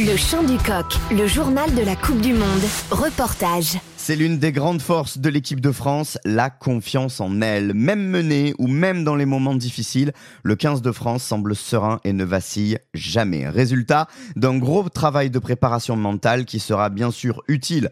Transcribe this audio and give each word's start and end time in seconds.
Le 0.00 0.16
chant 0.16 0.44
du 0.44 0.56
coq, 0.58 0.86
le 1.10 1.26
journal 1.26 1.74
de 1.74 1.82
la 1.82 1.96
Coupe 1.96 2.20
du 2.20 2.32
Monde. 2.32 2.62
Reportage. 2.92 3.78
C'est 3.96 4.14
l'une 4.14 4.38
des 4.38 4.52
grandes 4.52 4.80
forces 4.80 5.18
de 5.18 5.28
l'équipe 5.28 5.60
de 5.60 5.72
France, 5.72 6.18
la 6.24 6.50
confiance 6.50 7.20
en 7.20 7.40
elle. 7.40 7.74
Même 7.74 8.06
menée 8.06 8.54
ou 8.58 8.68
même 8.68 9.02
dans 9.02 9.16
les 9.16 9.26
moments 9.26 9.56
difficiles, 9.56 10.12
le 10.44 10.54
15 10.54 10.82
de 10.82 10.92
France 10.92 11.24
semble 11.24 11.56
serein 11.56 11.98
et 12.04 12.12
ne 12.12 12.22
vacille 12.22 12.78
jamais. 12.94 13.48
Résultat 13.48 14.06
d'un 14.36 14.56
gros 14.56 14.88
travail 14.88 15.30
de 15.30 15.40
préparation 15.40 15.96
mentale 15.96 16.44
qui 16.44 16.60
sera 16.60 16.90
bien 16.90 17.10
sûr 17.10 17.42
utile 17.48 17.90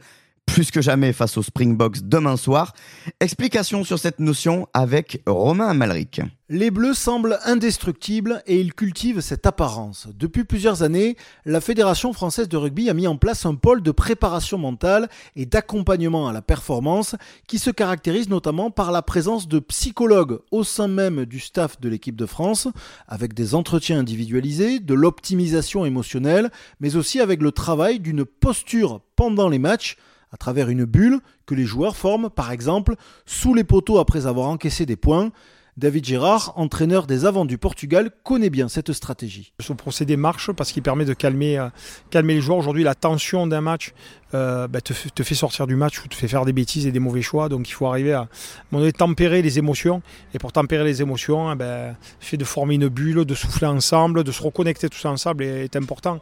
plus 0.56 0.70
que 0.70 0.80
jamais 0.80 1.12
face 1.12 1.36
aux 1.36 1.42
Springboks 1.42 1.98
demain 2.00 2.38
soir. 2.38 2.72
Explication 3.20 3.84
sur 3.84 3.98
cette 3.98 4.20
notion 4.20 4.68
avec 4.72 5.20
Romain 5.26 5.68
Amalric. 5.68 6.22
Les 6.48 6.70
Bleus 6.70 6.94
semblent 6.94 7.38
indestructibles 7.44 8.42
et 8.46 8.58
ils 8.58 8.72
cultivent 8.72 9.20
cette 9.20 9.44
apparence. 9.44 10.08
Depuis 10.14 10.44
plusieurs 10.44 10.82
années, 10.82 11.16
la 11.44 11.60
Fédération 11.60 12.14
française 12.14 12.48
de 12.48 12.56
rugby 12.56 12.88
a 12.88 12.94
mis 12.94 13.06
en 13.06 13.18
place 13.18 13.44
un 13.44 13.54
pôle 13.54 13.82
de 13.82 13.90
préparation 13.90 14.56
mentale 14.56 15.10
et 15.34 15.44
d'accompagnement 15.44 16.26
à 16.26 16.32
la 16.32 16.40
performance 16.40 17.16
qui 17.46 17.58
se 17.58 17.68
caractérise 17.68 18.30
notamment 18.30 18.70
par 18.70 18.92
la 18.92 19.02
présence 19.02 19.48
de 19.48 19.58
psychologues 19.58 20.38
au 20.52 20.64
sein 20.64 20.88
même 20.88 21.26
du 21.26 21.38
staff 21.38 21.78
de 21.82 21.90
l'équipe 21.90 22.16
de 22.16 22.24
France, 22.24 22.66
avec 23.08 23.34
des 23.34 23.54
entretiens 23.54 23.98
individualisés, 23.98 24.80
de 24.80 24.94
l'optimisation 24.94 25.84
émotionnelle, 25.84 26.50
mais 26.80 26.96
aussi 26.96 27.20
avec 27.20 27.42
le 27.42 27.52
travail 27.52 28.00
d'une 28.00 28.24
posture 28.24 29.02
pendant 29.16 29.50
les 29.50 29.58
matchs 29.58 29.98
à 30.32 30.36
travers 30.36 30.68
une 30.68 30.84
bulle 30.84 31.20
que 31.46 31.54
les 31.54 31.64
joueurs 31.64 31.96
forment 31.96 32.30
par 32.30 32.50
exemple 32.50 32.94
sous 33.24 33.54
les 33.54 33.64
poteaux 33.64 33.98
après 33.98 34.26
avoir 34.26 34.48
encaissé 34.48 34.86
des 34.86 34.96
points. 34.96 35.30
David 35.76 36.06
Gérard, 36.06 36.54
entraîneur 36.56 37.06
des 37.06 37.26
avants 37.26 37.44
du 37.44 37.58
Portugal, 37.58 38.10
connaît 38.24 38.48
bien 38.48 38.66
cette 38.66 38.94
stratégie. 38.94 39.52
Ce 39.60 39.74
procédé 39.74 40.16
marche 40.16 40.50
parce 40.52 40.72
qu'il 40.72 40.82
permet 40.82 41.04
de 41.04 41.12
calmer, 41.12 41.58
euh, 41.58 41.68
les 42.14 42.40
joueurs. 42.40 42.56
Aujourd'hui, 42.56 42.82
la 42.82 42.94
tension 42.94 43.46
d'un 43.46 43.60
match 43.60 43.92
euh, 44.32 44.68
bah, 44.68 44.80
te, 44.80 44.94
fait 44.94 45.34
sortir 45.34 45.66
du 45.66 45.76
match 45.76 46.02
ou 46.02 46.08
te 46.08 46.14
fait 46.14 46.28
faire 46.28 46.46
des 46.46 46.54
bêtises 46.54 46.86
et 46.86 46.92
des 46.92 46.98
mauvais 46.98 47.20
choix. 47.20 47.50
Donc 47.50 47.68
il 47.68 47.72
faut 47.72 47.86
arriver 47.86 48.14
à, 48.14 48.26
tempérer 48.96 49.42
les 49.42 49.58
émotions. 49.58 50.00
Et 50.32 50.38
pour 50.38 50.50
tempérer 50.50 50.84
les 50.84 51.02
émotions, 51.02 51.52
eh 51.52 51.56
ben, 51.56 51.94
fait 52.20 52.38
de 52.38 52.44
former 52.44 52.76
une 52.76 52.88
bulle, 52.88 53.26
de 53.26 53.34
souffler 53.34 53.66
ensemble, 53.66 54.24
de 54.24 54.32
se 54.32 54.42
reconnecter 54.42 54.88
tous 54.88 55.04
ensemble 55.04 55.44
est 55.44 55.76
important 55.76 56.20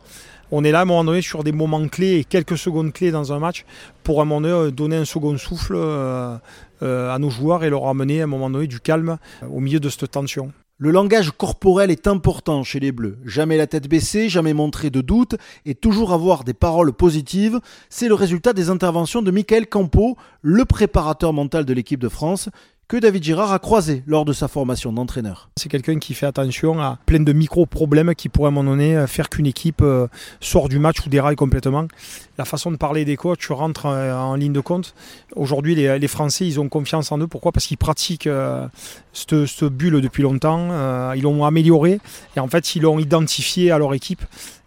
on 0.51 0.65
est 0.65 0.71
là 0.71 0.81
à 0.81 0.83
un 0.83 0.87
moment 0.87 1.05
donné 1.05 1.23
sur 1.23 1.45
des 1.45 1.53
moments 1.53 1.87
clés 1.89 2.19
et 2.19 2.25
quelques 2.25 2.59
secondes 2.59 2.93
clés 2.93 3.11
dans 3.11 3.33
un 3.33 3.39
match 3.39 3.65
pour 4.03 4.21
à 4.21 4.23
un 4.23 4.25
moment 4.27 4.41
donné 4.41 4.55
euh, 4.55 4.71
donner 4.71 4.97
un 4.97 5.05
second 5.05 5.37
souffle 5.39 5.75
euh, 5.77 6.37
euh, 6.83 7.15
à 7.15 7.19
nos 7.19 7.31
joueurs 7.31 7.65
et 7.65 7.71
leur 7.71 7.87
amener 7.87 8.21
à 8.21 8.25
un 8.25 8.29
moment 8.29 8.51
donné 8.51 8.67
du 8.67 8.81
calme 8.81 9.19
au 9.51 9.61
milieu 9.61 9.81
de 9.81 9.89
cette 9.89 10.11
tension. 10.11 10.53
Le 10.77 10.91
langage 10.91 11.31
corporel 11.31 11.93
est 11.93 12.09
important 12.09 12.65
chez 12.65 12.81
les 12.81 12.91
Bleus. 12.91 13.17
Jamais 13.25 13.57
la 13.57 13.69
tête 13.69 13.89
baissée, 13.89 14.29
jamais 14.29 14.55
montrer 14.55 14.91
de 14.91 15.03
doute 15.03 15.37
et 15.65 15.77
toujours 15.77 16.13
avoir 16.13 16.43
des 16.43 16.53
paroles 16.53 16.93
positives. 16.93 17.61
C'est 17.89 18.09
le 18.09 18.15
résultat 18.15 18.53
des 18.53 18.71
interventions 18.71 19.23
de 19.23 19.31
Michael 19.31 19.69
Campo, 19.69 20.17
le 20.43 20.65
préparateur 20.65 21.33
mental 21.33 21.65
de 21.65 21.73
l'équipe 21.73 22.01
de 22.01 22.09
France, 22.09 22.49
que 22.87 22.97
David 22.99 23.25
Girard 23.25 23.53
a 23.53 23.59
croisé 23.59 24.03
lors 24.07 24.25
de 24.25 24.33
sa 24.33 24.47
formation 24.47 24.93
d'entraîneur. 24.93 25.49
C'est 25.57 25.69
quelqu'un 25.69 25.99
qui 25.99 26.13
fait 26.15 26.27
attention 26.27 26.81
à 26.81 26.99
plein 27.07 27.21
de 27.21 27.33
micro-problèmes 27.33 28.15
qui 28.15 28.29
pourraient 28.29 28.49
à 28.49 28.49
un 28.49 28.53
moment 28.53 28.73
donné 28.73 28.97
euh, 28.97 29.07
faire 29.07 29.31
qu'une 29.31 29.47
équipe 29.47 29.81
euh, 29.81 30.07
sort 30.41 30.69
du 30.69 30.79
match 30.79 30.99
ou 31.07 31.09
déraille 31.09 31.37
complètement. 31.37 31.87
La 32.37 32.45
façon 32.45 32.71
de 32.71 32.77
parler 32.77 33.05
des 33.05 33.17
coachs 33.17 33.47
rentre 33.49 33.87
euh, 33.87 34.15
en 34.15 34.35
ligne 34.35 34.53
de 34.53 34.61
compte. 34.61 34.95
Aujourd'hui, 35.35 35.75
les, 35.75 36.09
Français, 36.09 36.47
ils 36.47 36.61
ont 36.61 36.69
confiance 36.69 37.11
en 37.11 37.19
eux. 37.19 37.27
Pourquoi? 37.27 37.53
Parce 37.53 37.67
qu'ils 37.67 37.79
pratiquent 37.79 38.29
cette, 39.13 39.65
bulle 39.65 40.01
depuis 40.01 40.23
longtemps. 40.23 40.69
ils 41.15 41.23
l'ont 41.23 41.45
amélioré 41.45 41.99
et 42.37 42.41
en 42.41 42.49
fait, 42.49 42.77
ils 42.77 42.83
l'ont 42.83 42.99
identifié 42.99 43.71
à 43.71 43.79
leur 43.79 43.95
équipe 43.95 44.23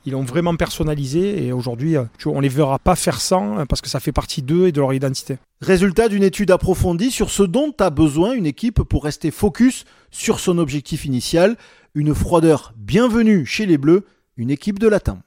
ils 0.08 0.12
l'ont 0.12 0.24
vraiment 0.24 0.56
personnalisé 0.56 1.46
et 1.46 1.52
aujourd'hui, 1.52 1.98
on 2.26 2.38
ne 2.38 2.42
les 2.42 2.48
verra 2.48 2.80
pas 2.80 2.96
faire 2.96 3.20
sans 3.20 3.66
parce 3.66 3.82
que 3.82 3.90
ça 3.90 4.00
fait 4.00 4.14
partie 4.14 4.42
d'eux 4.42 4.68
et 4.68 4.72
de 4.72 4.80
leur 4.80 4.94
identité. 4.94 5.36
Résultat 5.60 6.08
d'une 6.08 6.24
étude 6.24 6.50
approfondie 6.50 7.12
sur 7.12 7.30
ce 7.30 7.44
dont 7.44 7.74
a 7.78 7.90
besoin 7.90 8.32
une 8.32 8.46
équipe 8.46 8.84
pour 8.84 9.04
rester 9.04 9.32
focus 9.32 9.84
sur 10.10 10.40
son 10.40 10.60
objectif 10.60 11.04
initial, 11.04 11.58
une 11.94 12.16
froideur 12.16 12.74
bienvenue 12.78 13.46
chez 13.46 13.66
les 13.66 13.78
Bleus, 13.78 14.06
une 14.38 14.50
équipe 14.50 14.80
de 14.80 14.88
latin. 14.88 15.20